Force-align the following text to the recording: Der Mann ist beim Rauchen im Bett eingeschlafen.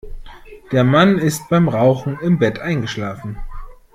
Der 0.71 0.83
Mann 0.83 1.19
ist 1.19 1.47
beim 1.49 1.69
Rauchen 1.69 2.17
im 2.21 2.39
Bett 2.39 2.57
eingeschlafen. 2.57 3.37